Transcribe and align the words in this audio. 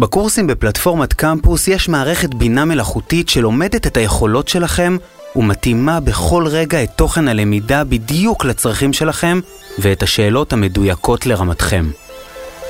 בקורסים 0.00 0.46
בפלטפורמת 0.46 1.12
קמפוס 1.12 1.68
יש 1.68 1.88
מערכת 1.88 2.34
בינה 2.34 2.64
מלאכותית 2.64 3.28
שלומדת 3.28 3.86
את 3.86 3.96
היכולות 3.96 4.48
שלכם 4.48 4.96
ומתאימה 5.36 6.00
בכל 6.00 6.46
רגע 6.46 6.82
את 6.82 6.90
תוכן 6.96 7.28
הלמידה 7.28 7.84
בדיוק 7.84 8.44
לצרכים 8.44 8.92
שלכם 8.92 9.40
ואת 9.78 10.02
השאלות 10.02 10.52
המדויקות 10.52 11.26
לרמתכם. 11.26 11.90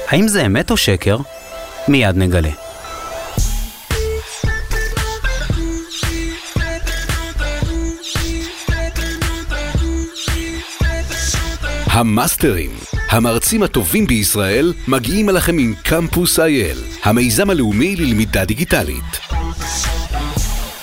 האם 0.09 0.29
זה 0.29 0.47
אמת 0.47 0.71
או 0.71 0.77
שקר? 0.77 1.19
מיד 1.89 2.17
נגלה. 2.17 2.51
המאסטרים, 11.87 12.71
המרצים 13.13 13.63
הטובים 13.63 14.07
בישראל, 14.07 14.73
מגיעים 14.89 15.29
אליכם 15.29 15.59
עם 15.59 15.75
קמפוס 15.83 16.41
אייל, 16.41 16.79
המיזם 17.05 17.51
הלאומי 17.51 17.97
ללמידה 17.97 18.45
דיגיטלית. 18.45 19.19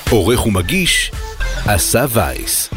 עורך 0.10 0.46
ומגיש, 0.46 1.12
אסף 1.66 2.10
וייס. 2.14 2.70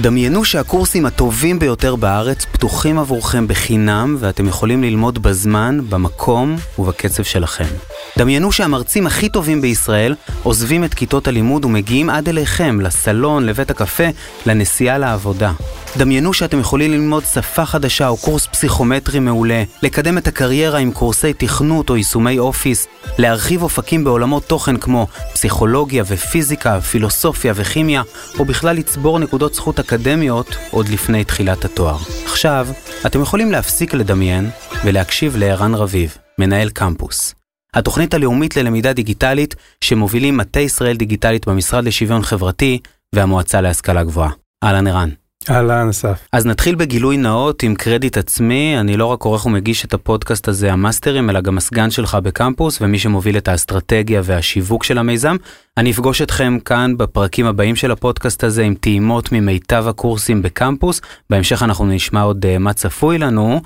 דמיינו 0.00 0.44
שהקורסים 0.44 1.06
הטובים 1.06 1.58
ביותר 1.58 1.96
בארץ 1.96 2.44
פתוחים 2.44 2.98
עבורכם 2.98 3.48
בחינם 3.48 4.16
ואתם 4.18 4.48
יכולים 4.48 4.82
ללמוד 4.82 5.22
בזמן, 5.22 5.78
במקום 5.88 6.56
ובקצב 6.78 7.22
שלכם. 7.22 7.91
דמיינו 8.18 8.52
שהמרצים 8.52 9.06
הכי 9.06 9.28
טובים 9.28 9.60
בישראל 9.60 10.14
עוזבים 10.42 10.84
את 10.84 10.94
כיתות 10.94 11.28
הלימוד 11.28 11.64
ומגיעים 11.64 12.10
עד 12.10 12.28
אליכם, 12.28 12.80
לסלון, 12.80 13.46
לבית 13.46 13.70
הקפה, 13.70 14.04
לנסיעה 14.46 14.98
לעבודה. 14.98 15.52
דמיינו 15.96 16.32
שאתם 16.32 16.60
יכולים 16.60 16.90
ללמוד 16.90 17.24
שפה 17.24 17.66
חדשה 17.66 18.08
או 18.08 18.16
קורס 18.16 18.46
פסיכומטרי 18.46 19.18
מעולה, 19.18 19.62
לקדם 19.82 20.18
את 20.18 20.26
הקריירה 20.26 20.78
עם 20.78 20.92
קורסי 20.92 21.32
תכנות 21.32 21.90
או 21.90 21.96
יישומי 21.96 22.38
אופיס, 22.38 22.86
להרחיב 23.18 23.62
אופקים 23.62 24.04
בעולמות 24.04 24.44
תוכן 24.46 24.76
כמו 24.76 25.06
פסיכולוגיה 25.32 26.04
ופיזיקה, 26.06 26.80
פילוסופיה 26.80 27.52
וכימיה, 27.56 28.02
או 28.38 28.44
בכלל 28.44 28.76
לצבור 28.76 29.18
נקודות 29.18 29.54
זכות 29.54 29.78
אקדמיות 29.78 30.56
עוד 30.70 30.88
לפני 30.88 31.24
תחילת 31.24 31.64
התואר. 31.64 31.96
עכשיו, 32.24 32.68
אתם 33.06 33.20
יכולים 33.20 33.52
להפסיק 33.52 33.94
לדמיין 33.94 34.50
ולהקשיב 34.84 35.36
לערן 35.36 35.74
רביב, 35.74 36.16
מנהל 36.38 36.68
קמפוס. 36.70 37.41
התוכנית 37.74 38.14
הלאומית 38.14 38.56
ללמידה 38.56 38.92
דיגיטלית 38.92 39.54
שמובילים 39.80 40.36
מטה 40.36 40.60
ישראל 40.60 40.96
דיגיטלית 40.96 41.48
במשרד 41.48 41.84
לשוויון 41.84 42.22
חברתי 42.22 42.78
והמועצה 43.14 43.60
להשכלה 43.60 44.04
גבוהה. 44.04 44.30
אהלן 44.64 44.86
ערן. 44.86 45.08
אהלן 45.50 45.88
אסף. 45.88 46.28
אז 46.32 46.46
נתחיל 46.46 46.74
בגילוי 46.74 47.16
נאות 47.16 47.62
עם 47.62 47.74
קרדיט 47.74 48.16
עצמי, 48.16 48.80
אני 48.80 48.96
לא 48.96 49.06
רק 49.06 49.22
עורך 49.22 49.46
ומגיש 49.46 49.84
את 49.84 49.94
הפודקאסט 49.94 50.48
הזה 50.48 50.72
המאסטרים, 50.72 51.30
אלא 51.30 51.40
גם 51.40 51.58
הסגן 51.58 51.90
שלך 51.90 52.14
בקמפוס 52.22 52.78
ומי 52.80 52.98
שמוביל 52.98 53.36
את 53.36 53.48
האסטרטגיה 53.48 54.20
והשיווק 54.24 54.84
של 54.84 54.98
המיזם. 54.98 55.36
אני 55.76 55.90
אפגוש 55.90 56.22
אתכם 56.22 56.58
כאן 56.64 56.96
בפרקים 56.96 57.46
הבאים 57.46 57.76
של 57.76 57.90
הפודקאסט 57.90 58.44
הזה 58.44 58.62
עם 58.62 58.74
טעימות 58.74 59.32
ממיטב 59.32 59.84
הקורסים 59.88 60.42
בקמפוס, 60.42 61.00
בהמשך 61.30 61.62
אנחנו 61.62 61.86
נשמע 61.86 62.22
עוד 62.22 62.44
uh, 62.44 62.58
מה 62.58 62.72
צפוי 62.72 63.18
לנו, 63.18 63.60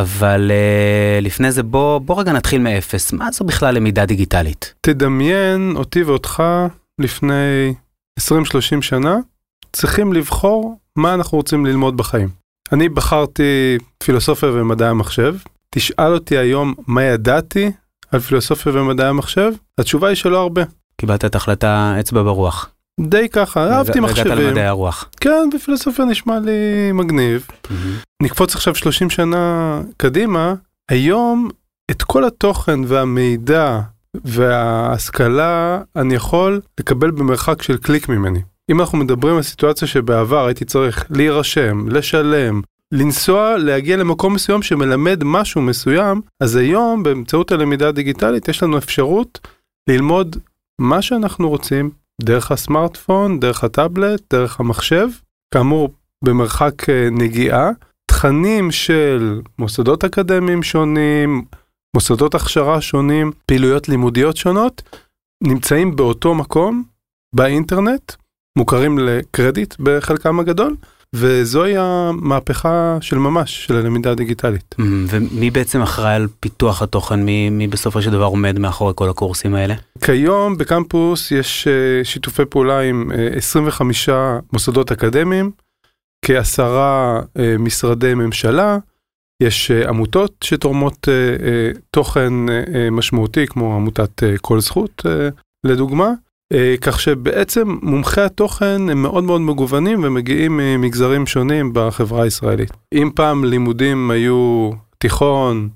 אבל 0.00 0.50
uh, 0.50 1.24
לפני 1.24 1.52
זה 1.52 1.62
בוא, 1.62 1.98
בוא 1.98 2.20
רגע 2.20 2.32
נתחיל 2.32 2.62
מאפס, 2.62 3.12
מה 3.12 3.32
זו 3.32 3.44
בכלל 3.44 3.74
למידה 3.74 4.06
דיגיטלית? 4.06 4.74
תדמיין 4.80 5.72
אותי 5.76 6.02
ואותך 6.02 6.42
לפני 6.98 7.74
20-30 8.20 8.22
שנה, 8.80 9.16
צריכים 9.72 10.12
לבחור 10.12 10.78
מה 10.96 11.14
אנחנו 11.14 11.38
רוצים 11.38 11.66
ללמוד 11.66 11.96
בחיים. 11.96 12.28
אני 12.72 12.88
בחרתי 12.88 13.78
פילוסופיה 14.04 14.48
ומדעי 14.48 14.88
המחשב, 14.88 15.34
תשאל 15.70 16.14
אותי 16.14 16.38
היום 16.38 16.74
מה 16.86 17.02
ידעתי 17.02 17.70
על 18.12 18.20
פילוסופיה 18.20 18.72
ומדעי 18.72 19.08
המחשב, 19.08 19.52
התשובה 19.78 20.08
היא 20.08 20.16
שלא 20.16 20.40
הרבה. 20.40 20.62
קיבלת 20.96 21.24
את 21.24 21.34
החלטה 21.34 21.96
אצבע 22.00 22.22
ברוח. 22.22 22.71
די 23.00 23.28
ככה, 23.28 23.72
אהבתי 23.72 24.00
מחשבים. 24.00 24.38
למדעי 24.38 24.66
הרוח. 24.66 25.08
כן, 25.20 25.50
בפילוסופיה 25.54 26.04
נשמע 26.04 26.38
לי 26.38 26.92
מגניב. 26.92 27.46
נקפוץ 28.22 28.54
עכשיו 28.54 28.74
30 28.74 29.10
שנה 29.10 29.80
קדימה, 29.96 30.54
היום 30.90 31.48
את 31.90 32.02
כל 32.02 32.24
התוכן 32.24 32.80
והמידע 32.86 33.80
וההשכלה 34.24 35.80
אני 35.96 36.14
יכול 36.14 36.60
לקבל 36.80 37.10
במרחק 37.10 37.62
של 37.62 37.76
קליק 37.76 38.08
ממני. 38.08 38.40
אם 38.70 38.80
אנחנו 38.80 38.98
מדברים 38.98 39.36
על 39.36 39.42
סיטואציה 39.42 39.88
שבעבר 39.88 40.46
הייתי 40.46 40.64
צריך 40.64 41.06
להירשם, 41.10 41.88
לשלם, 41.88 42.60
לנסוע, 42.92 43.58
להגיע 43.58 43.96
למקום 43.96 44.34
מסוים 44.34 44.62
שמלמד 44.62 45.24
משהו 45.24 45.62
מסוים, 45.62 46.20
אז 46.40 46.56
היום 46.56 47.02
באמצעות 47.02 47.52
הלמידה 47.52 47.88
הדיגיטלית 47.88 48.48
יש 48.48 48.62
לנו 48.62 48.78
אפשרות 48.78 49.48
ללמוד 49.88 50.36
מה 50.80 51.02
שאנחנו 51.02 51.48
רוצים 51.48 51.90
דרך 52.22 52.52
הסמארטפון, 52.52 53.40
דרך 53.40 53.64
הטאבלט, 53.64 54.34
דרך 54.34 54.60
המחשב, 54.60 55.08
כאמור 55.54 55.94
במרחק 56.24 56.90
אה, 56.90 57.08
נגיעה, 57.10 57.70
תכנים 58.10 58.70
של 58.70 59.40
מוסדות 59.58 60.04
אקדמיים 60.04 60.62
שונים, 60.62 61.44
מוסדות 61.96 62.34
הכשרה 62.34 62.80
שונים, 62.80 63.32
פעילויות 63.46 63.88
לימודיות 63.88 64.36
שונות, 64.36 64.82
נמצאים 65.42 65.96
באותו 65.96 66.34
מקום 66.34 66.84
באינטרנט, 67.34 68.12
מוכרים 68.58 68.98
לקרדיט 68.98 69.74
בחלקם 69.80 70.40
הגדול, 70.40 70.76
וזוהי 71.14 71.74
המהפכה 71.76 72.98
של 73.00 73.18
ממש 73.18 73.66
של 73.66 73.76
הלמידה 73.76 74.10
הדיגיטלית. 74.10 74.74
Mm, 74.78 74.82
ומי 75.08 75.50
בעצם 75.50 75.82
אחראי 75.82 76.14
על 76.14 76.28
פיתוח 76.40 76.82
התוכן? 76.82 77.22
מי, 77.22 77.50
מי 77.50 77.66
בסופו 77.66 78.02
של 78.02 78.10
דבר 78.10 78.24
עומד 78.24 78.58
מאחורי 78.58 78.92
כל 78.96 79.08
הקורסים 79.08 79.54
האלה? 79.54 79.74
כיום 80.04 80.58
בקמפוס 80.58 81.30
יש 81.30 81.68
אה, 81.68 82.04
שיתופי 82.04 82.44
פעולה 82.44 82.80
עם 82.80 83.12
אה, 83.12 83.28
25 83.36 84.08
מוסדות 84.52 84.92
אקדמיים, 84.92 85.50
כעשרה 86.24 87.20
אה, 87.38 87.56
משרדי 87.58 88.14
ממשלה, 88.14 88.78
יש 89.42 89.70
אה, 89.70 89.88
עמותות 89.88 90.34
שתורמות 90.44 91.08
אה, 91.08 91.46
אה, 91.46 91.70
תוכן 91.90 92.48
אה, 92.48 92.62
אה, 92.74 92.90
משמעותי 92.90 93.46
כמו 93.46 93.74
עמותת 93.74 94.22
אה, 94.22 94.38
כל 94.40 94.60
זכות 94.60 95.02
אה, 95.06 95.28
לדוגמה, 95.66 96.06
אה, 96.06 96.12
כך 96.80 97.00
שבעצם 97.00 97.76
מומחי 97.82 98.20
התוכן 98.20 98.88
הם 98.90 99.02
מאוד 99.02 99.24
מאוד 99.24 99.40
מגוונים 99.40 100.04
ומגיעים 100.04 100.56
ממגזרים 100.56 101.26
שונים 101.26 101.70
בחברה 101.74 102.22
הישראלית. 102.22 102.70
אם 102.94 103.10
פעם 103.14 103.44
לימודים 103.44 104.10
היו 104.10 104.70
תיכון 104.98 105.68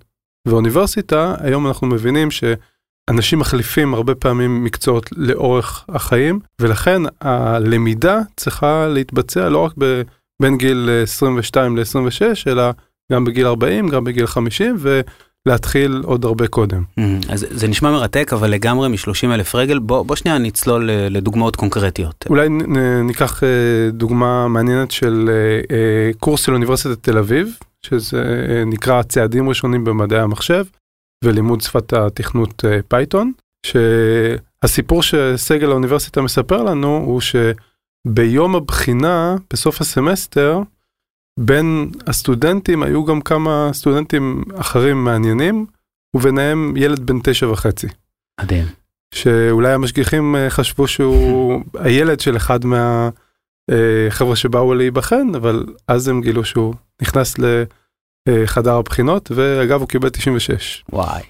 ואוניברסיטה, 0.49 1.35
היום 1.41 1.67
אנחנו 1.67 1.87
מבינים 1.87 2.29
שאנשים 2.31 3.39
מחליפים 3.39 3.95
הרבה 3.95 4.15
פעמים 4.15 4.65
מקצועות 4.65 5.11
לאורך 5.17 5.85
החיים, 5.89 6.41
ולכן 6.61 7.03
הלמידה 7.21 8.21
צריכה 8.37 8.87
להתבצע 8.89 9.49
לא 9.49 9.59
רק. 9.59 9.73
בין 10.43 10.57
גיל 10.57 10.91
22 11.03 11.77
ל-26, 11.77 12.23
אלא 12.47 12.71
גם 13.13 13.25
בגיל 13.25 13.47
40, 13.47 13.89
גם 13.89 14.05
בגיל 14.05 14.27
50, 14.27 14.77
ולהתחיל 15.47 16.03
עוד 16.05 16.25
הרבה 16.25 16.47
קודם. 16.47 16.83
אמ, 17.01 17.03
אז 17.29 17.47
זה 17.51 17.69
נשמע 17.69 17.91
מרתק, 17.91 18.33
אבל 18.33 18.51
לגמרי 18.51 18.89
מ-30 18.89 19.35
אלף 19.35 19.55
רגל, 19.55 19.79
בוא, 19.79 20.03
בוא 20.03 20.17
שנייה 20.17 20.39
נצלול 20.39 20.91
אה, 20.91 21.09
לדוגמאות 21.09 21.57
קונקרטיות. 21.57 22.25
אולי 22.31 22.49
ניקח 23.05 23.43
אה, 23.45 23.49
דוגמה 23.91 24.49
מעניינת 24.49 24.91
של 24.91 25.31
אה, 25.71 26.11
קורס 26.19 26.47
של 26.47 26.53
אוניברסיטת 26.53 27.03
תל 27.03 27.19
אביב, 27.19 27.59
שזה 27.83 28.23
נקרא 28.67 29.03
צעדים 29.03 29.49
ראשונים 29.49 29.85
במדעי 29.85 30.21
המחשב 30.21 30.65
ולימוד 31.25 31.61
שפת 31.61 31.93
התכנות 31.93 32.65
פייתון, 32.89 33.33
שהסיפור 33.67 35.03
שסגל 35.03 35.71
האוניברסיטה 35.71 36.23
מספר 36.23 36.63
לנו 36.63 36.97
הוא 36.97 37.21
שביום 37.21 38.57
הבחינה, 38.57 39.37
בסוף 39.53 39.81
הסמסטר, 39.81 40.61
בין 41.41 41.91
הסטודנטים 42.07 42.83
היו 42.83 43.05
גם 43.05 43.21
כמה 43.21 43.71
סטודנטים 43.73 44.45
אחרים 44.55 45.05
מעניינים, 45.05 45.67
וביניהם 46.17 46.75
ילד 46.77 47.01
בן 47.01 47.19
תשע 47.25 47.49
וחצי. 47.49 47.87
מדהים. 48.41 48.65
שאולי 49.15 49.73
המשגיחים 49.73 50.37
אה, 50.37 50.51
חשבו 50.51 50.89
שהוא 50.89 51.63
הילד 51.85 52.21
של 52.21 52.37
אחד 52.37 52.61
מהחבר'ה 52.65 54.37
שבאו 54.37 54.75
להיבחן, 54.75 55.35
אבל 55.35 55.67
אז 55.89 56.09
הם 56.09 56.21
גילו 56.21 56.45
שהוא 56.45 56.75
נכנס 57.03 57.35
לחדר 58.29 58.75
הבחינות, 58.75 59.31
ואגב 59.35 59.81
הוא 59.81 59.89
קיבל 59.89 60.09
96. 60.09 60.85
וואי. 60.93 61.23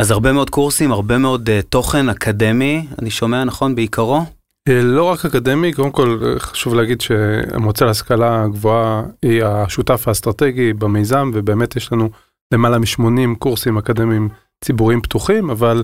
אז 0.00 0.10
הרבה 0.10 0.32
מאוד 0.32 0.50
קורסים, 0.50 0.92
הרבה 0.92 1.18
מאוד 1.18 1.48
uh, 1.48 1.66
תוכן 1.68 2.08
אקדמי, 2.08 2.86
אני 2.98 3.10
שומע 3.10 3.44
נכון 3.44 3.74
בעיקרו? 3.74 4.24
אה, 4.68 4.82
לא 4.82 5.04
רק 5.04 5.24
אקדמי, 5.24 5.72
קודם 5.72 5.90
כל 5.90 6.18
אה, 6.24 6.40
חשוב 6.40 6.74
להגיד 6.74 7.00
שהמועצה 7.00 7.84
להשכלה 7.84 8.46
גבוהה 8.48 9.02
היא 9.22 9.44
השותף 9.44 10.08
האסטרטגי 10.08 10.72
במיזם, 10.72 11.30
ובאמת 11.34 11.76
יש 11.76 11.92
לנו 11.92 12.10
למעלה 12.52 12.78
מ-80 12.78 13.38
קורסים 13.38 13.78
אקדמיים 13.78 14.28
ציבוריים 14.64 15.00
פתוחים, 15.00 15.50
אבל 15.50 15.82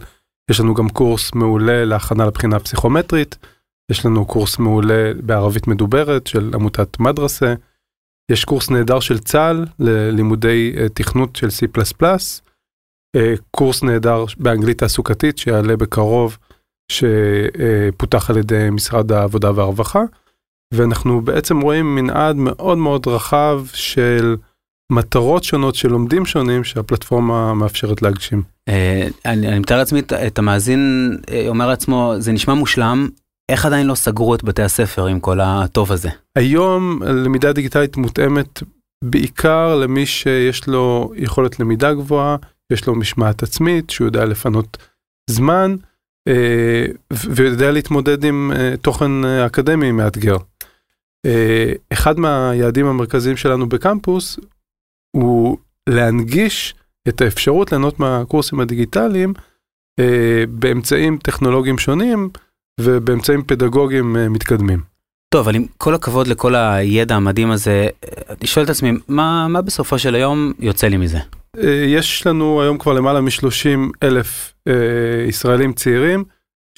יש 0.50 0.61
לנו 0.61 0.75
גם 0.75 0.88
קורס 0.88 1.35
מעולה 1.35 1.85
להכנה 1.85 2.27
לבחינה 2.27 2.59
פסיכומטרית, 2.59 3.38
יש 3.91 4.06
לנו 4.06 4.27
קורס 4.27 4.59
מעולה 4.59 5.12
בערבית 5.23 5.67
מדוברת 5.67 6.26
של 6.26 6.50
עמותת 6.55 7.00
מדרסה, 7.00 7.55
יש 8.33 8.44
קורס 8.44 8.71
נהדר 8.71 9.00
של 9.00 9.19
צה"ל 9.19 9.67
ללימודי 9.79 10.73
תכנות 10.94 11.37
של 11.37 11.49
C++, 11.49 11.67
קורס 13.50 13.83
נהדר 13.83 14.25
באנגלית 14.37 14.79
תעסוקתית 14.79 15.38
שיעלה 15.38 15.76
בקרוב, 15.76 16.38
שפותח 16.91 18.31
על 18.31 18.37
ידי 18.37 18.69
משרד 18.73 19.13
העבודה 19.13 19.51
והרווחה, 19.55 20.03
ואנחנו 20.75 21.21
בעצם 21.21 21.61
רואים 21.61 21.95
מנעד 21.95 22.37
מאוד 22.37 22.79
מאוד 22.79 23.07
רחב 23.07 23.63
של 23.73 24.37
מטרות 24.93 25.45
שונות 25.45 25.75
של 25.75 25.89
לומדים 25.89 26.27
שונים 26.27 26.65
שהפלטפורמה 26.65 27.55
מאפשרת 27.55 28.03
להגשים. 28.03 28.43
אני 29.27 29.59
מתאר 29.59 29.77
לעצמי 29.77 30.01
את 30.27 30.39
המאזין 30.39 31.17
אומר 31.49 31.69
לעצמו 31.69 32.15
זה 32.19 32.33
נשמע 32.33 32.55
מושלם 32.55 33.09
איך 33.51 33.67
עדיין 33.67 33.87
לא 33.87 33.95
סגרו 33.95 34.35
את 34.35 34.45
בתי 34.45 34.63
הספר 34.63 35.07
עם 35.07 35.21
כל 35.21 35.41
הטוב 35.41 35.93
הזה. 35.93 36.09
היום 36.37 37.03
למידה 37.03 37.53
דיגיטלית 37.53 37.97
מותאמת 37.97 38.63
בעיקר 39.05 39.77
למי 39.77 40.07
שיש 40.07 40.67
לו 40.67 41.13
יכולת 41.17 41.61
למידה 41.61 41.95
גבוהה 41.95 42.37
יש 42.73 42.87
לו 42.87 42.95
משמעת 42.95 43.43
עצמית 43.43 43.91
שהוא 43.91 44.07
יודע 44.07 44.25
לפנות 44.25 44.77
זמן 45.31 45.77
ויודע 47.13 47.71
להתמודד 47.71 48.25
עם 48.25 48.53
תוכן 48.83 49.25
אקדמי 49.25 49.93
מאתגר. 49.93 50.37
אחד 51.93 52.19
מהיעדים 52.19 52.87
המרכזיים 52.87 53.37
שלנו 53.37 53.69
בקמפוס 53.69 54.39
הוא 55.17 55.59
להנגיש 55.89 56.75
את 57.09 57.21
האפשרות 57.21 57.73
ליהנות 57.73 58.01
מהקורסים 58.01 58.61
הדיגיטליים 58.61 59.35
באמצעים 60.49 61.19
טכנולוגיים 61.23 61.79
שונים 61.79 62.29
ובאמצעים 62.81 63.43
פדגוגיים 63.43 64.33
מתקדמים. 64.33 64.81
טוב, 65.35 65.49
אבל 65.49 65.57
עם 65.57 65.67
כל 65.79 65.95
הכבוד 65.95 66.27
לכל 66.27 66.55
הידע 66.55 67.17
המדהים 67.17 67.51
הזה, 67.51 67.89
אני 68.31 68.47
שואל 68.47 68.65
את 68.65 68.71
עצמי, 68.71 68.93
מה, 69.09 69.49
מה 69.49 69.63
בסופו 69.63 69.99
של 69.99 70.15
היום 70.15 70.53
יוצא 70.59 70.87
לי 70.87 70.97
מזה? 70.97 71.19
יש 71.87 72.26
לנו 72.26 72.62
היום 72.62 72.79
כבר 72.79 72.93
למעלה 72.93 73.20
מ-30 73.20 73.91
אלף 74.02 74.55
ישראלים 75.29 75.73
צעירים 75.73 76.25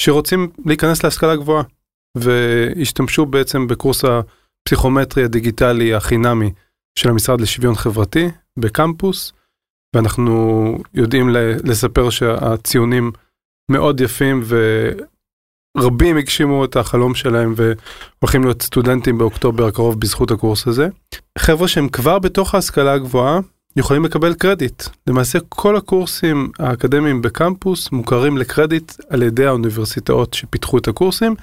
שרוצים 0.01 0.51
להיכנס 0.67 1.05
להשכלה 1.05 1.37
גבוהה 1.37 1.63
והשתמשו 2.19 3.27
בעצם 3.27 3.67
בקורס 3.67 4.05
הפסיכומטרי 4.05 5.25
הדיגיטלי 5.25 5.95
החינמי 5.95 6.51
של 6.99 7.09
המשרד 7.09 7.41
לשוויון 7.41 7.75
חברתי 7.75 8.29
בקמפוס 8.59 9.33
ואנחנו 9.97 10.79
יודעים 10.95 11.29
לספר 11.65 12.11
שהציונים 12.11 13.13
מאוד 13.71 14.01
יפים 14.01 14.43
ורבים 15.77 16.17
הגשימו 16.17 16.65
את 16.65 16.77
החלום 16.77 17.15
שלהם 17.15 17.55
והולכים 17.57 18.45
להיות 18.45 18.63
סטודנטים 18.63 19.19
באוקטובר 19.19 19.67
הקרוב 19.67 20.01
בזכות 20.01 20.31
הקורס 20.31 20.67
הזה. 20.67 20.89
חבר'ה 21.39 21.69
שהם 21.69 21.89
כבר 21.89 22.19
בתוך 22.19 22.55
ההשכלה 22.55 22.93
הגבוהה 22.93 23.41
יכולים 23.77 24.05
לקבל 24.05 24.35
קרדיט. 24.35 24.83
למעשה 25.07 25.39
כל 25.49 25.77
הקורסים 25.77 26.51
האקדמיים 26.59 27.23
בקמפוס 27.23 27.93
מוכרים 27.93 28.39
לקרדיט 28.39 28.93
על 29.09 29.23
ידי 29.23 29.47
האוניברסיטאות 29.47 30.35
שפיתחו 30.35 30.79
את 30.79 30.89
הקורסים. 30.89 31.35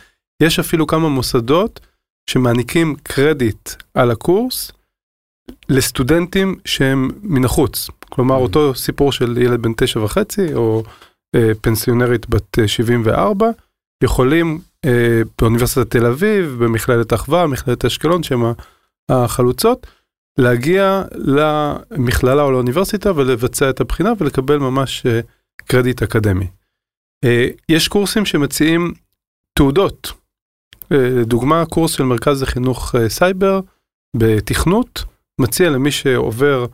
יש 0.43 0.59
אפילו 0.59 0.87
כמה 0.87 1.09
מוסדות 1.09 1.79
שמעניקים 2.29 2.95
קרדיט 3.03 3.69
על 3.93 4.11
הקורס 4.11 4.71
לסטודנטים 5.69 6.55
שהם 6.65 7.09
מן 7.21 7.45
החוץ. 7.45 7.89
כלומר 8.09 8.35
אותו 8.35 8.75
סיפור 8.75 9.11
של 9.11 9.37
ילד 9.37 9.61
בן 9.61 9.73
תשע 9.77 9.99
וחצי 9.99 10.53
או 10.53 10.83
אה, 11.35 11.51
פנסיונרית 11.61 12.29
בת 12.29 12.57
74 12.65 13.49
יכולים 14.03 14.59
אה, 14.85 15.21
באוניברסיטת 15.41 15.91
תל 15.91 16.05
אביב, 16.05 16.55
במכללת 16.63 17.13
אחווה, 17.13 17.47
מכללת 17.47 17.85
אשקלון 17.85 18.23
שהם 18.23 18.43
החלוצות. 19.09 19.87
להגיע 20.39 21.03
למכללה 21.11 22.43
או 22.43 22.51
לאוניברסיטה 22.51 23.11
ולבצע 23.15 23.69
את 23.69 23.81
הבחינה 23.81 24.11
ולקבל 24.17 24.57
ממש 24.57 25.05
קרדיט 25.65 26.03
אקדמי. 26.03 26.47
יש 27.69 27.87
קורסים 27.87 28.25
שמציעים 28.25 28.93
תעודות. 29.57 30.11
לדוגמה, 30.91 31.65
קורס 31.65 31.91
של 31.91 32.03
מרכז 32.03 32.43
לחינוך 32.43 32.95
סייבר 33.07 33.59
בתכנות, 34.15 35.03
מציע 35.41 35.69
למי 35.69 35.91
שעובר 35.91 36.65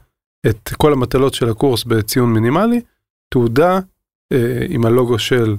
את 0.49 0.69
כל 0.77 0.93
המטלות 0.93 1.33
של 1.33 1.49
הקורס 1.49 1.83
בציון 1.83 2.33
מינימלי, 2.33 2.81
תעודה 3.33 3.79
עם 4.69 4.85
הלוגו 4.85 5.19
של 5.19 5.55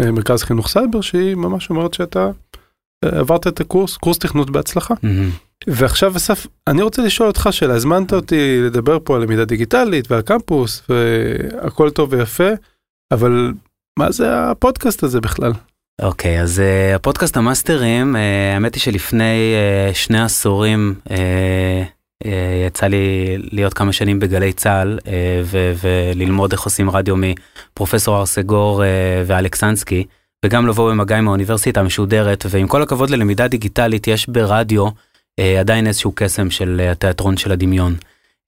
מרכז 0.00 0.42
חינוך 0.42 0.68
סייבר, 0.68 1.00
שהיא 1.00 1.34
ממש 1.34 1.70
אומרת 1.70 1.94
שאתה 1.94 2.30
עברת 3.04 3.46
את 3.46 3.60
הקורס, 3.60 3.96
קורס 3.96 4.18
תכנות 4.18 4.50
בהצלחה. 4.50 4.94
Mm-hmm. 4.94 5.45
ועכשיו 5.66 6.16
אסף, 6.16 6.46
אני 6.66 6.82
רוצה 6.82 7.02
לשאול 7.02 7.28
אותך 7.28 7.48
שאלה, 7.50 7.74
הזמנת 7.74 8.12
אותי 8.12 8.60
לדבר 8.62 8.98
פה 9.04 9.16
על 9.16 9.22
למידה 9.22 9.44
דיגיטלית 9.44 10.10
ועל 10.10 10.22
קמפוס 10.22 10.82
והכל 10.88 11.90
טוב 11.90 12.12
ויפה, 12.12 12.48
אבל 13.12 13.52
מה 13.98 14.12
זה 14.12 14.50
הפודקאסט 14.50 15.02
הזה 15.02 15.20
בכלל? 15.20 15.52
אוקיי, 16.02 16.38
okay, 16.38 16.42
אז 16.42 16.58
uh, 16.58 16.96
הפודקאסט 16.96 17.36
המאסטרים, 17.36 18.16
uh, 18.16 18.18
האמת 18.54 18.74
היא 18.74 18.80
שלפני 18.80 19.54
uh, 19.90 19.94
שני 19.94 20.20
עשורים 20.22 20.94
uh, 21.08 21.10
uh, 22.24 22.28
יצא 22.66 22.86
לי 22.86 23.36
להיות 23.38 23.74
כמה 23.74 23.92
שנים 23.92 24.18
בגלי 24.18 24.52
צה"ל 24.52 24.98
uh, 25.02 25.08
ו- 25.44 25.72
וללמוד 25.82 26.52
איך 26.52 26.62
עושים 26.62 26.90
רדיו 26.90 27.14
מפרופסור 27.16 28.18
ארסגור 28.18 28.82
uh, 28.82 28.86
ואלכסנסקי, 29.26 30.04
וגם 30.44 30.66
לבוא 30.66 30.90
במגע 30.90 31.18
עם 31.18 31.28
האוניברסיטה 31.28 31.80
המשודרת, 31.80 32.46
ועם 32.50 32.68
כל 32.68 32.82
הכבוד 32.82 33.10
ללמידה 33.10 33.48
דיגיטלית, 33.48 34.06
יש 34.06 34.28
ברדיו 34.28 34.88
עדיין 35.60 35.86
איזשהו 35.86 36.12
קסם 36.14 36.50
של 36.50 36.80
אה, 36.80 36.90
התיאטרון 36.90 37.36
של 37.36 37.52
הדמיון. 37.52 37.94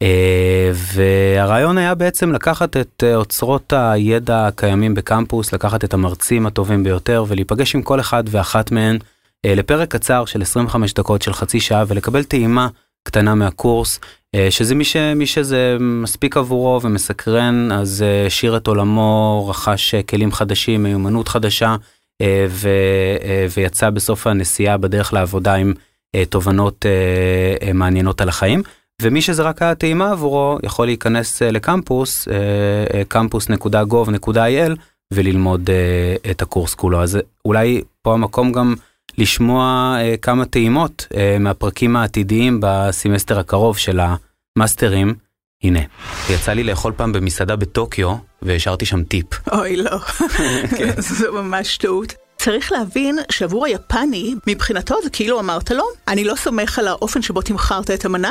אה, 0.02 0.70
והרעיון 0.75 1.79
היה 1.79 1.94
בעצם 1.94 2.32
לקחת 2.32 2.76
את 2.76 3.05
אוצרות 3.14 3.73
הידע 3.76 4.46
הקיימים 4.46 4.94
בקמפוס, 4.94 5.52
לקחת 5.52 5.85
את 5.85 5.94
המרצים 5.94 6.46
הטובים 6.46 6.85
ביותר 6.85 7.25
ולהיפגש 7.29 7.75
עם 7.75 7.82
כל 7.82 8.00
אחד 8.00 8.25
ואחת 8.31 8.70
מהן 8.70 8.99
לפרק 9.46 9.90
קצר 9.90 10.25
של 10.25 10.43
25 10.43 10.94
דקות 10.94 11.23
של 11.23 11.32
חצי 11.32 11.61
שעה 11.61 11.85
ולקבל 11.88 12.25
טעימה 12.25 12.69
קטנה 13.05 13.34
מהקורס, 13.34 14.00
שזה 14.50 14.75
מי, 14.75 14.84
ש, 14.84 14.96
מי 14.96 15.26
שזה 15.26 15.76
מספיק 15.81 16.37
עבורו 16.37 16.81
ומסקרן, 16.82 17.73
אז 17.73 18.05
השאיר 18.26 18.56
את 18.56 18.67
עולמו, 18.67 19.46
רכש 19.50 19.94
כלים 19.94 20.32
חדשים, 20.32 20.82
מיומנות 20.82 21.29
חדשה, 21.29 21.76
ו, 22.49 22.69
ויצא 23.56 23.91
בסוף 23.91 24.26
הנסיעה 24.26 24.76
בדרך 24.76 25.12
לעבודה 25.12 25.55
עם 25.55 25.73
אה, 25.76 25.88
תובנות 26.28 26.87
אה, 26.87 27.69
אה, 27.69 27.72
מעניינות 27.72 28.20
על 28.20 28.28
החיים. 28.28 28.62
ומי 29.02 29.22
שזה 29.22 29.43
רק 29.43 29.62
הטעימה 29.62 30.10
עבורו 30.10 30.58
יכול 30.62 30.87
להיכנס 30.87 31.43
לקמפוס, 31.43 32.28
campus.gov.il 33.15 34.72
וללמוד 35.12 35.70
את 36.31 36.43
הקורס 36.43 36.74
כולו. 36.74 37.03
אז 37.03 37.19
אולי 37.44 37.82
פה 38.03 38.15
המקום 38.15 38.53
גם 38.53 38.74
לשמוע 39.19 39.96
כמה 40.22 40.44
טעימות 40.44 41.06
מהפרקים 41.41 41.96
העתידיים 41.96 42.60
בסמסטר 42.62 43.38
הקרוב 43.38 43.79
של 43.79 44.00
המאסטרים. 44.56 45.15
הנה, 45.62 45.81
יצא 46.31 46.53
לי 46.53 46.65
לאכול 46.65 46.93
פעם 46.96 47.12
במסעדה 47.12 47.56
בטוקיו 47.56 48.17
והשארתי 48.43 48.86
שם 48.86 49.05
טיפ. 49.05 49.27
אוי 49.53 49.77
לא, 49.77 49.98
כן. 50.79 51.00
זו 51.19 51.32
ממש 51.32 51.77
טעות. 51.77 52.28
צריך 52.38 52.72
להבין 52.72 53.18
שעבור 53.30 53.66
היפני, 53.66 54.34
מבחינתו 54.46 54.96
זה 55.02 55.10
כאילו 55.10 55.40
אמרת 55.40 55.70
לו, 55.70 55.84
אני 56.08 56.24
לא 56.24 56.34
סומך 56.34 56.78
על 56.78 56.88
האופן 56.88 57.22
שבו 57.22 57.42
תמכרת 57.42 57.90
את 57.90 58.04
המנה, 58.04 58.30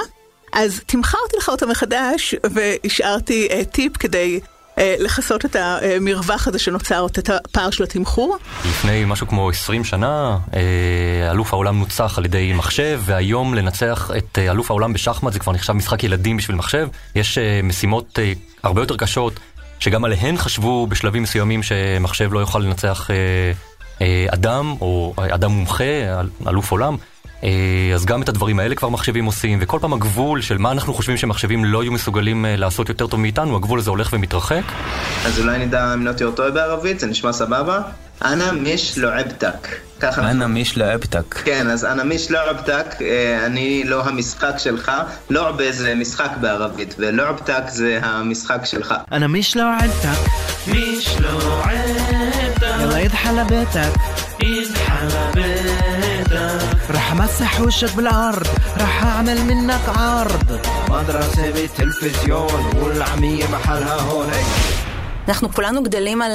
אז 0.53 0.81
תמכרתי 0.85 1.37
לך 1.37 1.49
אותה 1.49 1.65
מחדש 1.65 2.35
והשארתי 2.43 3.47
uh, 3.51 3.65
טיפ 3.65 3.97
כדי 3.97 4.39
uh, 4.39 4.79
לכסות 4.99 5.45
את 5.45 5.55
המרווח 5.55 6.47
הזה 6.47 6.59
שנוצר, 6.59 7.05
את 7.05 7.29
הפער 7.29 7.69
של 7.69 7.83
התמחור. 7.83 8.37
לפני 8.65 9.03
משהו 9.05 9.27
כמו 9.27 9.49
20 9.49 9.83
שנה, 9.83 10.37
uh, 10.45 10.55
אלוף 11.31 11.53
העולם 11.53 11.79
נוצח 11.79 12.17
על 12.17 12.25
ידי 12.25 12.53
מחשב, 12.53 13.01
והיום 13.05 13.53
לנצח 13.53 14.11
את 14.17 14.37
uh, 14.37 14.51
אלוף 14.51 14.71
העולם 14.71 14.93
בשחמט 14.93 15.33
זה 15.33 15.39
כבר 15.39 15.51
נחשב 15.51 15.73
משחק 15.73 16.03
ילדים 16.03 16.37
בשביל 16.37 16.57
מחשב. 16.57 16.87
יש 17.15 17.37
uh, 17.37 17.65
משימות 17.65 18.19
uh, 18.19 18.37
הרבה 18.63 18.81
יותר 18.81 18.97
קשות, 18.97 19.39
שגם 19.79 20.05
עליהן 20.05 20.37
חשבו 20.37 20.87
בשלבים 20.87 21.23
מסוימים 21.23 21.63
שמחשב 21.63 22.33
לא 22.33 22.39
יוכל 22.39 22.59
לנצח... 22.59 23.11
אה, 23.11 23.15
אדם, 24.33 24.75
או 24.81 25.13
אדם 25.17 25.51
מומחה, 25.51 25.83
אלוף 26.47 26.71
עולם, 26.71 26.97
אה, 27.43 27.91
אז 27.95 28.05
גם 28.05 28.21
את 28.21 28.29
הדברים 28.29 28.59
האלה 28.59 28.75
כבר 28.75 28.89
מחשבים 28.89 29.25
עושים, 29.25 29.59
וכל 29.61 29.79
פעם 29.81 29.93
הגבול 29.93 30.41
של 30.41 30.57
מה 30.57 30.71
אנחנו 30.71 30.93
חושבים 30.93 31.17
שמחשבים 31.17 31.65
לא 31.65 31.83
יהיו 31.83 31.91
מסוגלים 31.91 32.45
אה, 32.45 32.55
לעשות 32.55 32.89
יותר 32.89 33.07
טוב 33.07 33.19
מאיתנו, 33.19 33.55
הגבול 33.55 33.79
הזה 33.79 33.89
הולך 33.89 34.09
ומתרחק. 34.13 34.61
אז 35.25 35.39
אולי 35.39 35.65
נדע 35.65 35.93
אם 35.93 36.05
לא 36.05 36.11
תהיה 36.11 36.31
טועה 36.31 36.51
בערבית, 36.51 36.99
זה 36.99 37.07
נשמע 37.07 37.33
סבבה? 37.33 37.81
אנא 38.25 38.51
מיש 38.51 38.97
לא 38.97 39.13
עבטק. 39.13 39.67
אנא 40.03 40.47
מיש 40.47 40.77
לא 40.77 40.85
עבטק. 40.85 41.35
כן, 41.45 41.69
אז 41.69 41.85
אנא 41.85 42.03
מיש 42.03 42.31
לא 42.31 42.49
עבטק, 42.49 42.95
אני 43.45 43.83
לא 43.85 44.03
המשחק 44.03 44.53
שלך. 44.57 44.91
לועבה 45.29 45.71
זה 45.71 45.95
משחק 45.95 46.29
בערבית, 46.41 46.95
ולועבטק 46.97 47.63
זה 47.67 47.99
המשחק 48.03 48.65
שלך. 48.65 48.93
אנא 49.11 49.27
מיש 49.27 49.57
לא 49.57 49.63
עבטק. 49.75 50.29
מיש 50.67 51.17
לא 51.19 51.63
עבטק. 51.63 52.26
יאללה, 52.96 52.96
איד 52.96 53.12
חלבטק. 53.12 53.98
איד 54.40 54.68
חלבטק. 54.74 55.72
راح 56.90 57.12
امسح 57.12 57.60
وشك 57.60 57.96
بالارض 57.96 58.46
راح 58.76 59.04
اعمل 59.04 59.42
منك 59.42 59.88
عرض 59.88 60.60
مدرسة 60.88 61.50
بالتلفزيون 61.50 62.62
والعمية 62.82 63.46
محلها 63.46 64.00
هون 64.00 64.30
אנחנו 65.28 65.52
כולנו 65.52 65.82
גדלים 65.82 66.22
על 66.22 66.32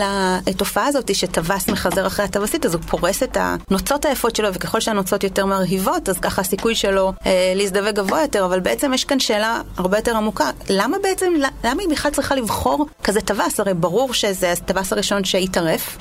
התופעה 0.47 0.85
הזאת 0.85 1.15
שטווס 1.15 1.69
מחזר 1.69 2.07
אחרי 2.07 2.25
הטווסית, 2.25 2.65
אז 2.65 2.73
הוא 2.73 2.81
פורס 2.81 3.23
את 3.23 3.37
הנוצות 3.39 4.05
היפות 4.05 4.35
שלו, 4.35 4.53
וככל 4.53 4.79
שהנוצות 4.79 5.23
יותר 5.23 5.45
מרהיבות, 5.45 6.09
אז 6.09 6.19
ככה 6.19 6.41
הסיכוי 6.41 6.75
שלו 6.75 7.13
אה, 7.25 7.53
להזדווג 7.55 7.89
גבוה 7.89 8.21
יותר, 8.21 8.45
אבל 8.45 8.59
בעצם 8.59 8.93
יש 8.93 9.05
כאן 9.05 9.19
שאלה 9.19 9.61
הרבה 9.77 9.97
יותר 9.97 10.17
עמוקה. 10.17 10.49
למה 10.69 10.97
בעצם, 11.03 11.33
למה 11.63 11.81
היא 11.81 11.89
בכלל 11.89 12.11
צריכה 12.11 12.35
לבחור 12.35 12.87
כזה 13.03 13.21
טווס? 13.21 13.59
הרי 13.59 13.73
ברור 13.73 14.13
שזה 14.13 14.51
הטווס 14.51 14.93
הראשון 14.93 15.23
שהתערף. 15.23 15.97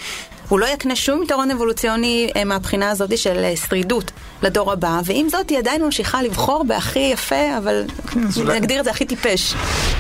הוא 0.52 0.60
לא 0.60 0.66
יקנה 0.66 0.96
שום 0.96 1.24
יתרון 1.24 1.52
אבולוציוני 1.52 2.30
אה, 2.36 2.44
מהבחינה 2.44 2.90
הזאת 2.90 3.18
של 3.18 3.38
אה, 3.38 3.56
שרידות 3.56 4.12
לדור 4.44 4.72
הבא, 4.72 5.02
ועם 5.06 5.30
זאת 5.30 5.50
היא 5.50 5.58
עדיין 5.58 5.84
ממשיכה 5.84 6.22
לבחור 6.22 6.64
בהכי 6.64 7.00
יפה, 7.00 7.58
אבל 7.58 7.84
נגדיר 8.56 8.80
את 8.80 8.86
זה 8.86 8.92
הכי 8.92 9.06
טיפש. 9.06 9.54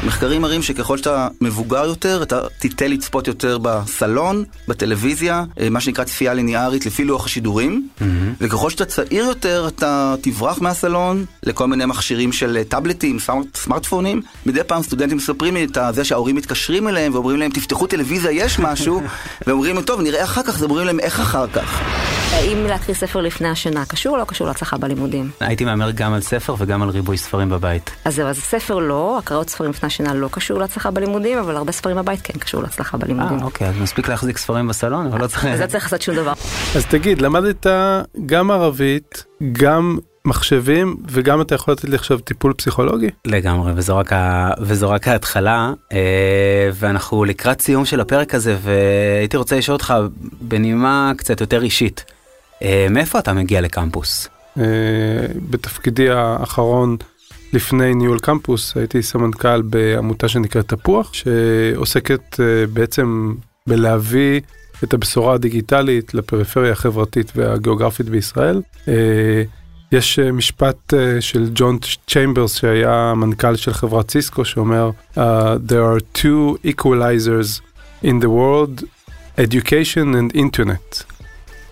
מחקרים 0.04 0.42
מראים 0.42 0.62
שככל 0.62 0.98
שאתה 0.98 1.28
מבוגר 1.42 1.86
יותר, 1.86 2.24
אתה 2.24 2.42
תיטה 2.60 2.88
לצפות 2.88 3.28
יותר 3.28 3.58
בסלון, 3.58 4.44
בטלוויזיה, 4.68 5.44
אה, 5.60 5.70
מה 5.70 5.82
שנקרא 5.82 6.04
צפייה 6.04 6.34
ליניארית 6.34 6.86
לפי 6.86 7.04
לוח 7.04 7.26
השידורים, 7.26 7.88
וככל 8.42 8.70
שאתה 8.70 8.86
צעיר 8.86 9.26
יותר, 9.26 9.68
אתה 9.68 10.16
תברח 10.22 10.62
מהסלון 10.62 11.26
לכל 11.44 11.68
מיני 11.68 11.86
מכשירים 11.86 12.32
של 12.32 12.64
טאבלטים, 12.70 13.18
סמארטפונים. 13.56 14.22
מדי 14.46 14.64
פעם 14.68 14.84
סטודנטים 14.84 15.18
מספרים 15.18 15.54
לי 15.54 15.64
את 15.64 15.78
זה 15.92 16.04
שההורים 16.04 16.36
מתקשרים 16.36 16.88
אליהם 16.88 17.14
ואומרים 17.14 17.38
להם, 17.38 17.52
תפתחו 17.52 17.88
טלוויזיה, 17.88 18.32
יש 18.32 18.60
משהו, 18.60 19.02
ואומרים 19.48 19.76
להם, 19.76 19.84
טוב, 19.84 20.02
נראה 20.02 20.24
אחר 20.24 20.41
כך, 20.44 20.56
אז 20.56 20.64
אומרים 20.64 20.88
להם, 20.88 21.00
איך 21.00 21.20
אחר 21.20 21.48
כך? 21.48 21.82
האם 22.34 22.66
להקריא 22.66 22.96
ספר 22.96 23.22
לפני 23.22 23.50
השינה 23.50 23.86
קשור 23.86 24.14
או 24.14 24.18
לא 24.18 24.26
קשור 24.26 24.48
להצלחה 24.48 24.78
בלימודים? 24.78 25.30
הייתי 25.40 25.66
מהמר 25.66 25.92
גם 25.92 26.14
על 26.14 26.22
ספר 26.22 26.56
וגם 26.58 26.82
על 26.82 26.90
ריבוי 26.90 27.18
ספרים 27.18 27.50
בבית. 27.50 27.92
אז 28.06 28.16
זהו, 28.16 28.28
אז 28.28 28.38
ספר 28.38 28.76
לא, 28.76 29.18
הקראות 29.18 29.50
ספרים 29.50 29.70
לפני 29.70 29.88
השינה 29.88 30.14
לא 30.14 30.30
קשור 30.32 30.60
להצלחה 30.60 30.92
בלימודים, 30.92 31.38
אבל 31.38 31.56
הרבה 31.56 31.72
ספרים 31.72 31.98
בבית 31.98 32.22
כן 32.24 32.40
קשור 32.40 32.64
להצלחה 32.64 32.98
בלימודים. 32.98 33.40
אה, 33.40 33.44
אוקיי, 33.44 33.68
אז 33.68 33.76
מספיק 33.78 34.08
להחזיק 34.08 34.38
ספרים 34.38 34.68
בסלון, 34.68 35.06
אבל 35.06 35.22
לא 35.22 35.28
צריך... 35.28 35.46
אז 35.46 35.62
לא 35.62 35.66
צריך 35.66 35.84
לעשות 35.84 36.02
שום 36.02 36.16
דבר. 36.16 36.34
אז 36.76 36.86
תגיד, 36.86 37.22
למדת 37.22 37.66
גם 38.26 38.52
ערבית, 38.52 39.26
גם 39.52 39.98
מחשבים, 40.26 40.98
וגם 41.12 41.42
אתה 41.42 41.56
יכול 41.56 41.72
לתת 41.72 41.84
לי 41.90 41.96
עכשיו 41.96 42.20
טיפול 42.20 42.54
פסיכולוגי? 42.54 43.10
לגמרי, 43.26 43.72
וזו 43.76 43.98
רק, 43.98 44.14
ה... 44.14 44.52
וזו 44.62 44.90
רק 44.90 45.08
ההתחלה, 45.08 45.74
אה, 45.92 46.70
ואנחנו 46.74 47.24
לקראת 47.26 47.62
סיום 47.62 47.86
של 47.86 48.00
הפרק 48.00 48.36
הזה, 48.36 48.58
והייתי 48.62 49.38
רוצה 49.38 49.58
לשאול 49.58 49.74
אותך 49.74 49.94
בנימה 50.42 51.12
קצת 51.18 51.42
יותר 51.42 51.64
אישית, 51.64 52.06
אה, 52.64 52.88
מאיפה 52.90 53.20
אתה 53.20 53.34
מגיע 53.34 53.62
לקמפוס? 53.62 54.30
אה, 54.58 54.64
בתפקידי 55.50 56.10
האחרון 56.10 56.98
לפני 57.54 57.94
ניהול 57.94 58.20
קמפוס 58.20 58.78
הייתי 58.78 59.04
סמנכ"ל 59.04 59.62
בעמותה 59.62 60.28
שנקראת 60.28 60.68
תפוח, 60.68 61.14
שעוסקת 61.14 62.40
בעצם 62.74 63.34
בלהביא 63.68 64.42
את 64.84 64.94
הבשורה 64.94 65.34
הדיגיטלית 65.34 66.14
לפריפריה 66.14 66.72
החברתית 66.72 67.32
והגיאוגרפית 67.36 68.10
בישראל. 68.10 68.62
יש 69.92 70.20
משפט 70.20 70.94
של 71.20 71.50
ג'ון 71.54 71.78
צ'יימברס 72.08 72.56
שהיה 72.56 73.14
מנכ"ל 73.16 73.56
של 73.56 73.74
חברת 73.74 74.12
סיסקו 74.12 74.46
שאומר 74.46 74.92
uh, 75.16 75.18
there 75.68 75.98
are 75.98 76.18
two 76.18 76.68
equalizers 76.68 77.62
in 78.04 78.20
the 78.22 78.30
world 78.30 78.84
education 79.38 80.16
and 80.16 80.36
internet. 80.36 81.04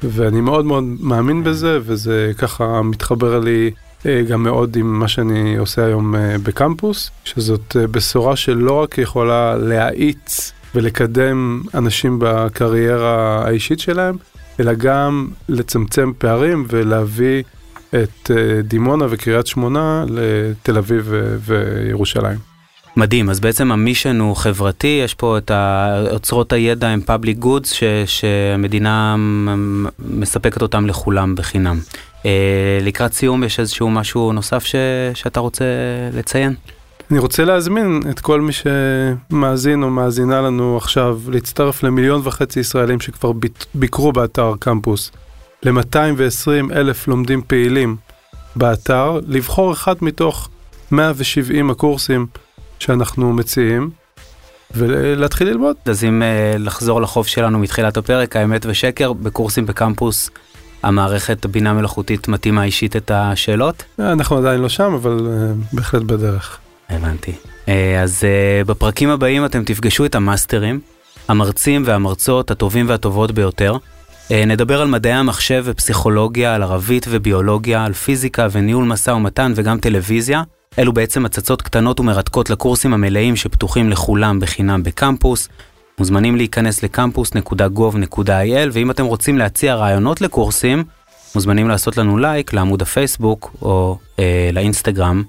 ואני 0.03 0.41
מאוד 0.41 0.65
מאוד 0.65 0.83
מאמין 0.99 1.43
בזה 1.43 1.79
וזה 1.81 2.31
ככה 2.38 2.81
מתחבר 2.81 3.39
לי 3.39 3.71
גם 4.29 4.43
מאוד 4.43 4.75
עם 4.75 4.99
מה 4.99 5.07
שאני 5.07 5.57
עושה 5.57 5.85
היום 5.85 6.15
בקמפוס 6.43 7.11
שזאת 7.25 7.75
בשורה 7.91 8.35
שלא 8.35 8.73
רק 8.73 8.97
יכולה 8.97 9.55
להאיץ 9.57 10.51
ולקדם 10.75 11.61
אנשים 11.73 12.19
בקריירה 12.21 13.43
האישית 13.45 13.79
שלהם 13.79 14.15
אלא 14.59 14.73
גם 14.73 15.27
לצמצם 15.49 16.11
פערים 16.17 16.65
ולהביא 16.69 17.43
את 17.96 18.31
דימונה 18.63 19.05
וקריית 19.10 19.48
שמונה 19.48 20.05
לתל 20.10 20.77
אביב 20.77 21.13
וירושלים. 21.39 22.50
מדהים, 22.96 23.29
אז 23.29 23.39
בעצם 23.39 23.72
המישן 23.72 24.19
הוא 24.19 24.36
חברתי, 24.36 25.01
יש 25.03 25.13
פה 25.13 25.38
את 25.38 25.51
אוצרות 26.12 26.53
הידע 26.53 26.96
public 27.08 27.43
goods 27.43 27.67
ש, 27.67 27.84
שהמדינה 28.05 29.15
מספקת 30.00 30.62
אותם 30.62 30.88
לכולם 30.88 31.36
בחינם. 31.36 31.79
אה, 32.25 32.79
לקראת 32.81 33.13
סיום 33.13 33.43
יש 33.43 33.60
איזשהו 33.60 33.89
משהו 33.89 34.34
נוסף 34.34 34.63
ש, 34.63 34.75
שאתה 35.13 35.39
רוצה 35.39 35.65
לציין? 36.13 36.55
אני 37.12 37.19
רוצה 37.19 37.46
להזמין 37.46 38.01
את 38.10 38.19
כל 38.19 38.41
מי 38.41 38.51
שמאזין 38.51 39.84
או 39.84 39.89
מאזינה 39.89 40.41
לנו 40.41 40.77
עכשיו 40.77 41.19
להצטרף 41.27 41.84
למיליון 41.84 42.22
וחצי 42.24 42.60
ישראלים 42.60 43.00
שכבר 43.00 43.31
ביקרו 43.75 44.12
באתר 44.12 44.53
קמפוס. 44.60 45.12
ל-220 45.63 46.73
אלף 46.73 47.07
לומדים 47.07 47.41
פעילים 47.47 47.95
באתר, 48.55 49.19
לבחור 49.27 49.73
אחד 49.73 49.95
מתוך 50.01 50.49
170 50.91 51.69
הקורסים 51.69 52.25
שאנחנו 52.79 53.33
מציעים, 53.33 53.89
ולהתחיל 54.75 55.47
ללמוד. 55.47 55.75
אז 55.85 56.03
אם 56.03 56.21
uh, 56.21 56.57
לחזור 56.57 57.01
לחוב 57.01 57.27
שלנו 57.27 57.59
מתחילת 57.59 57.97
הפרק, 57.97 58.35
האמת 58.35 58.65
ושקר, 58.69 59.13
בקורסים 59.13 59.65
בקמפוס, 59.65 60.29
המערכת 60.83 61.45
בינה 61.45 61.73
מלאכותית 61.73 62.27
מתאימה 62.27 62.63
אישית 62.63 62.95
את 62.95 63.11
השאלות? 63.11 63.83
אנחנו 63.99 64.37
עדיין 64.37 64.61
לא 64.61 64.69
שם, 64.69 64.93
אבל 64.93 65.19
uh, 65.19 65.75
בהחלט 65.75 66.01
בדרך. 66.01 66.57
הבנתי. 66.89 67.31
Uh, 67.65 67.69
אז 68.03 68.23
uh, 68.23 68.67
בפרקים 68.67 69.09
הבאים 69.09 69.45
אתם 69.45 69.63
תפגשו 69.63 70.05
את 70.05 70.15
המאסטרים, 70.15 70.79
המרצים 71.27 71.83
והמרצות 71.85 72.51
הטובים 72.51 72.89
והטובות 72.89 73.31
ביותר. 73.31 73.77
נדבר 74.31 74.81
על 74.81 74.88
מדעי 74.88 75.13
המחשב 75.13 75.63
ופסיכולוגיה, 75.65 76.55
על 76.55 76.63
ערבית 76.63 77.05
וביולוגיה, 77.09 77.86
על 77.86 77.93
פיזיקה 77.93 78.48
וניהול 78.51 78.86
משא 78.86 79.12
ומתן 79.12 79.53
וגם 79.55 79.79
טלוויזיה. 79.79 80.43
אלו 80.79 80.93
בעצם 80.93 81.25
הצצות 81.25 81.62
קטנות 81.62 82.00
ומרתקות 82.00 82.50
לקורסים 82.50 82.93
המלאים 82.93 83.36
שפתוחים 83.36 83.89
לכולם 83.89 84.39
בחינם 84.39 84.83
בקמפוס. 84.83 85.50
מוזמנים 85.98 86.36
להיכנס 86.36 86.83
לקמפוס.gov.il 86.83 88.69
ואם 88.71 88.91
אתם 88.91 89.05
רוצים 89.05 89.38
להציע 89.38 89.75
רעיונות 89.75 90.21
לקורסים, 90.21 90.83
מוזמנים 91.36 91.69
לעשות 91.69 91.98
לנו 91.98 92.17
לייק 92.17 92.53
לעמוד 92.53 92.81
הפייסבוק 92.81 93.51
או 93.62 93.98
אה, 94.19 94.50
לאינסטגרם. 94.53 95.24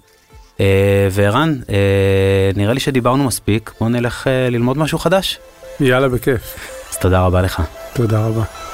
אה, 0.61 1.09
וערן, 1.11 1.57
אה, 1.71 2.51
נראה 2.57 2.73
לי 2.75 2.81
שדיברנו 2.81 3.25
מספיק, 3.25 3.73
בואו 3.79 3.91
נלך 3.91 4.27
אה, 4.27 4.51
ללמוד 4.51 4.79
משהו 4.79 4.99
חדש. 4.99 5.39
יאללה, 5.81 6.09
בכיף. 6.09 6.57
אז 6.91 6.99
תודה 6.99 7.21
רבה 7.21 7.43
לך. 7.43 7.63
תודה 7.95 8.27
רבה. 8.27 8.70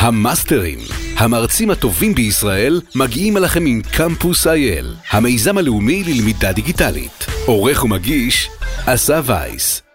המאסטרים, 0.00 0.78
המרצים 1.16 1.70
הטובים 1.70 2.14
בישראל, 2.14 2.80
מגיעים 2.94 3.36
אליכם 3.36 3.66
עם 3.66 3.82
קמפוס 3.92 4.46
אייל, 4.46 4.94
המיזם 5.10 5.58
הלאומי 5.58 6.04
ללמידה 6.04 6.52
דיגיטלית. 6.52 7.26
עורך 7.46 7.84
ומגיש, 7.84 8.50
אסף 8.86 9.22
וייס. 9.26 9.87